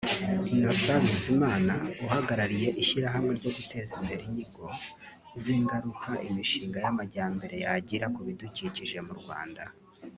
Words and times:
Innocent 0.55 1.03
Bizimana 1.11 1.73
uhagarariye 2.05 2.67
ishyirahamwe 2.81 3.31
ryo 3.39 3.51
guteza 3.57 3.91
imbere 3.99 4.21
inyigo 4.29 4.65
z’ingaruka 5.41 6.11
imishinga 6.27 6.77
y’amajyambere 6.85 7.55
yagira 7.65 8.05
ku 8.13 8.19
bidukikije 8.27 8.97
mu 9.07 9.13
Rwanda 9.21 9.63